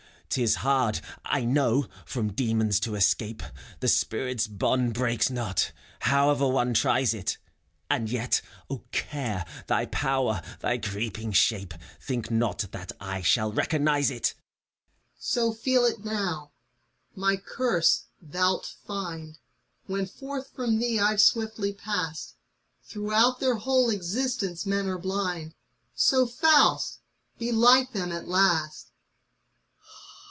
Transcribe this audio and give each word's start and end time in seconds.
'T 0.33 0.43
is 0.43 0.55
hard, 0.63 1.01
I 1.25 1.43
know, 1.43 1.89
from 2.05 2.31
Daemons 2.31 2.79
to 2.85 2.95
escape; 2.95 3.43
The 3.81 3.89
spirit's 3.89 4.47
bond 4.47 4.93
breaks 4.93 5.29
not, 5.29 5.73
however 5.99 6.47
one 6.47 6.73
tries 6.73 7.13
it; 7.13 7.37
And 7.89 8.09
yet, 8.09 8.41
O 8.69 8.85
Care, 8.93 9.45
thy 9.67 9.87
power, 9.87 10.41
thy 10.61 10.77
creeping 10.77 11.33
shape. 11.33 11.73
Think 11.99 12.31
not 12.31 12.59
that 12.71 12.93
I 12.97 13.21
shall 13.21 13.51
recognize 13.51 14.09
it! 14.09 14.33
CARE. 14.35 14.43
So 15.17 15.51
feel 15.51 15.83
it 15.83 16.05
now: 16.05 16.51
my 17.13 17.35
curse 17.35 18.05
thou 18.21 18.59
It 18.59 18.73
find. 18.87 19.37
When 19.85 20.05
forth 20.05 20.51
from 20.55 20.79
thee 20.79 20.97
I've 20.97 21.19
swiftly 21.19 21.73
passed! 21.73 22.35
Throughout 22.85 23.41
their 23.41 23.55
whole 23.55 23.89
existence 23.89 24.65
men 24.65 24.87
are 24.87 24.97
blind; 24.97 25.55
So, 25.93 26.25
Faust, 26.25 26.99
be 27.37 27.51
thou 27.51 27.57
like 27.57 27.91
them 27.91 28.13
at 28.13 28.29
last! 28.29 28.87